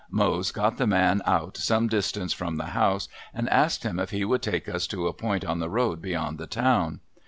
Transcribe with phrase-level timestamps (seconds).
[0.09, 4.25] Mose got the man out some distance from the house and asked him if he
[4.25, 7.01] would take us to a point on the road beyond the town.